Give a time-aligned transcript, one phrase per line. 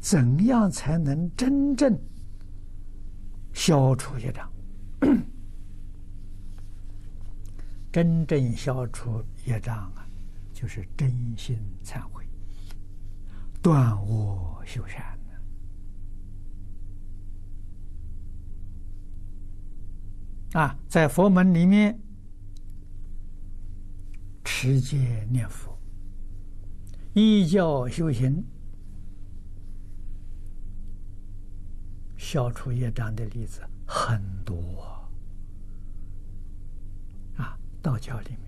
[0.00, 1.96] 怎样才能真正
[3.52, 4.50] 消除业障？
[7.92, 10.06] 真正消除业障啊，
[10.54, 12.24] 就是真心忏悔，
[13.60, 15.18] 断恶修善
[20.52, 22.00] 啊，在佛门里面
[24.44, 25.78] 持戒念佛，
[27.14, 28.44] 依教修行，
[32.30, 34.80] 消除业障的例子很多
[37.36, 37.58] 啊。
[37.82, 38.40] 道教里面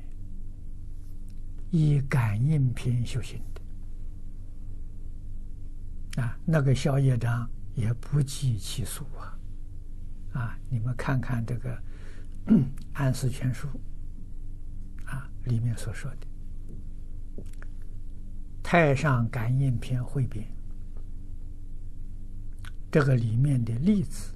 [1.73, 3.43] 以感应篇修行
[6.15, 9.37] 的啊，那个消业障也不计其数啊
[10.35, 10.57] 啊！
[10.71, 11.77] 你们看看这个。
[12.93, 13.69] 《安世全书》
[15.09, 16.27] 啊，里面所说的
[18.65, 20.45] 《太上感应篇汇编》，
[22.93, 24.35] 这个里面的例子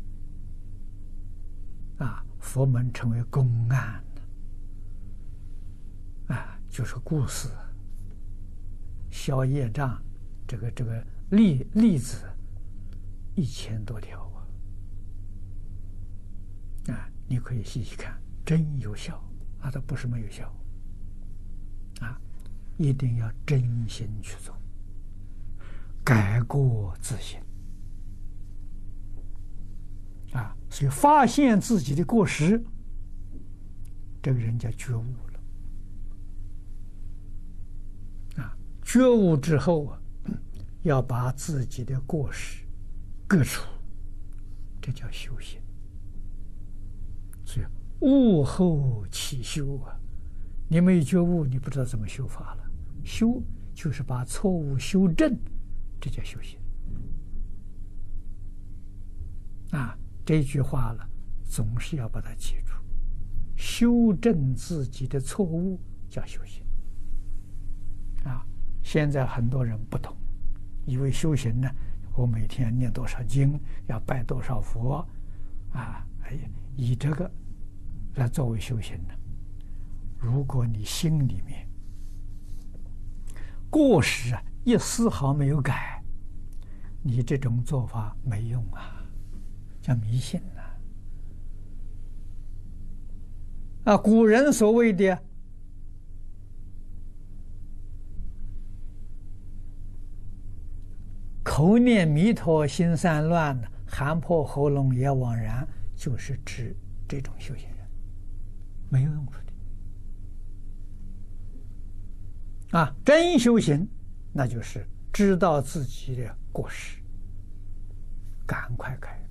[1.99, 4.03] 啊，佛门称为公案
[6.29, 7.51] 啊，就是故事，
[9.11, 10.03] 消业障，
[10.49, 12.25] 这个这个例例子
[13.35, 14.23] 一千多条
[16.87, 17.13] 啊，啊。
[17.29, 19.23] 你可以细细看，真有效
[19.61, 19.71] 啊！
[19.71, 20.51] 它不是没有效
[22.01, 22.19] 啊！
[22.79, 24.57] 一定要真心去做，
[26.05, 27.39] 改过自新
[30.33, 30.57] 啊！
[30.69, 32.63] 所以发现自己的过失，
[34.23, 35.05] 这个人叫觉悟
[38.37, 38.57] 了啊！
[38.83, 39.99] 觉悟之后啊，
[40.83, 42.67] 要把自己的过失
[43.27, 43.65] 革除，
[44.81, 45.61] 这叫修行。
[47.45, 47.67] 所以
[48.01, 49.97] 悟后起修啊，
[50.69, 52.71] 你没有觉悟，你不知道怎么修法了。
[53.05, 53.41] 修
[53.73, 55.35] 就是把错误修正，
[56.01, 56.59] 这叫修行。
[59.71, 61.05] 啊，这句话呢，
[61.45, 62.75] 总是要把它记住。
[63.55, 66.65] 修正自己的错误叫修行。
[68.25, 68.45] 啊，
[68.83, 70.17] 现在很多人不懂，
[70.85, 71.71] 以为修行呢，
[72.17, 75.07] 我每天念多少经，要拜多少佛，
[75.73, 76.37] 啊，哎
[76.75, 77.31] 以这个
[78.17, 79.15] 来作为修行的，
[80.19, 81.69] 如果你心里面
[83.71, 86.03] 过失啊一丝毫没有改，
[87.01, 88.96] 你这种做法没用啊，
[89.87, 90.63] 叫迷信呐！
[93.93, 95.17] 啊，古人所谓的
[101.45, 105.65] 口念弥陀心散乱，喊破喉咙也枉然。
[105.95, 106.77] 就是指
[107.09, 107.79] 这种修行人
[108.91, 109.39] 没有用处
[112.71, 112.95] 的啊！
[113.05, 113.89] 真修行，
[114.33, 116.99] 那就是知道自己的过失，
[118.45, 119.26] 赶快改。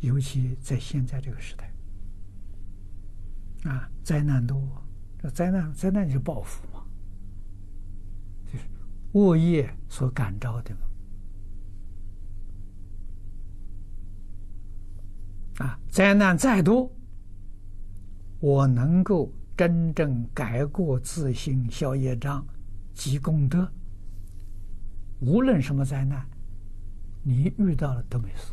[0.00, 1.72] 尤其在现在这个时代
[3.70, 4.60] 啊，灾难多，
[5.18, 6.84] 这灾难灾难就是报复嘛，
[8.46, 8.64] 就是
[9.12, 10.80] 恶业所感召的嘛。
[15.66, 16.88] 啊，灾难再多，
[18.38, 22.46] 我能够真正改过自新、消业障、
[22.94, 23.68] 积功德，
[25.18, 26.24] 无论什么灾难，
[27.24, 28.52] 你遇到了都没事。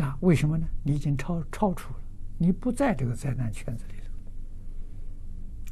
[0.00, 0.64] 那为什么呢？
[0.84, 2.00] 你已经超超出了，
[2.38, 3.94] 你不在这个灾难圈子里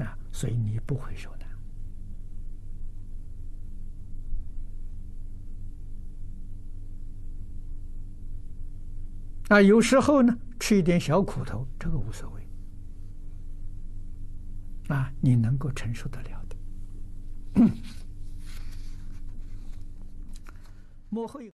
[0.00, 1.48] 了，啊，所以你不会受难。
[9.48, 12.44] 啊，有时候呢，吃一点小苦头，这个无所谓。
[14.88, 16.56] 啊，你能够承受得了的。
[21.10, 21.40] 幕后。